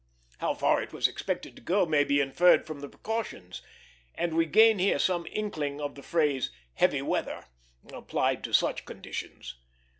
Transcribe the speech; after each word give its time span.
How 0.39 0.55
far 0.55 0.81
it 0.81 0.93
was 0.93 1.07
expected 1.07 1.55
to 1.55 1.61
go 1.61 1.85
may 1.85 2.03
be 2.03 2.19
inferred 2.21 2.65
from 2.65 2.79
the 2.79 2.89
precautions; 2.89 3.61
and 4.15 4.35
we 4.35 4.47
gain 4.47 4.79
here 4.79 4.97
some 4.97 5.27
inkling 5.29 5.79
of 5.79 5.93
the 5.93 6.01
phrase 6.01 6.49
"heavy 6.73 7.03
weather" 7.03 7.45
applied 7.93 8.43
to 8.45 8.51
such 8.53 8.85
conditions. 8.85 9.59